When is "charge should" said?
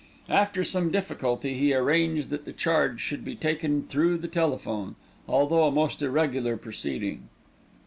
2.53-3.23